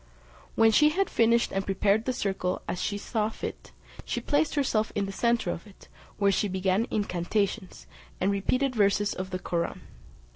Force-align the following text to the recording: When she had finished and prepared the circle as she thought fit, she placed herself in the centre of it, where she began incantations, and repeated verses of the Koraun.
When 0.55 0.71
she 0.71 0.89
had 0.89 1.11
finished 1.11 1.51
and 1.53 1.63
prepared 1.63 2.05
the 2.05 2.11
circle 2.13 2.63
as 2.67 2.81
she 2.81 2.97
thought 2.97 3.35
fit, 3.35 3.71
she 4.03 4.19
placed 4.19 4.55
herself 4.55 4.91
in 4.95 5.05
the 5.05 5.11
centre 5.11 5.51
of 5.51 5.67
it, 5.67 5.89
where 6.17 6.31
she 6.31 6.47
began 6.47 6.87
incantations, 6.89 7.85
and 8.19 8.31
repeated 8.31 8.73
verses 8.75 9.13
of 9.13 9.29
the 9.29 9.37
Koraun. 9.37 9.81